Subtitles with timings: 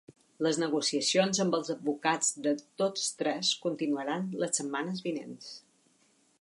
[0.45, 5.55] Les negociacions amb els advocats de tots tres continuaran les setmanes vinents.